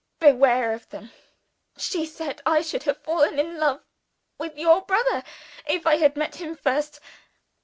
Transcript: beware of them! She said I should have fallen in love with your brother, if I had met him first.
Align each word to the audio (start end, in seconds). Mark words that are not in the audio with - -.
beware 0.19 0.73
of 0.73 0.89
them! 0.89 1.11
She 1.77 2.07
said 2.07 2.41
I 2.43 2.63
should 2.63 2.81
have 2.89 3.03
fallen 3.03 3.37
in 3.37 3.57
love 3.59 3.83
with 4.39 4.57
your 4.57 4.81
brother, 4.83 5.21
if 5.67 5.85
I 5.85 5.97
had 5.97 6.17
met 6.17 6.37
him 6.37 6.55
first. 6.55 6.99